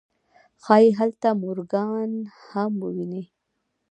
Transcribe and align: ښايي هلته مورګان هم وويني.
ښايي 0.63 0.89
هلته 0.99 1.27
مورګان 1.41 2.11
هم 2.47 2.71
وويني. 2.83 3.23